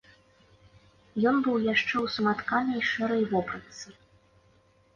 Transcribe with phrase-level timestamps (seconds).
[1.31, 3.87] Ён быў яшчэ ў саматканай шэрай вопратцы.